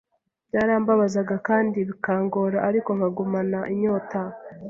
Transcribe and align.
byarambabazaga 0.49 1.35
kandi 1.47 1.77
bikangora 1.89 2.57
ariko 2.69 2.89
nkagumana 2.97 3.59
inyota 3.73 4.21